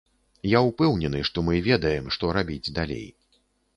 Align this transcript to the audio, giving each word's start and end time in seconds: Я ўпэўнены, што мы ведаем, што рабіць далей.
Я 0.51 0.61
ўпэўнены, 0.69 1.21
што 1.29 1.43
мы 1.49 1.59
ведаем, 1.69 2.05
што 2.17 2.33
рабіць 2.39 2.73
далей. 2.79 3.05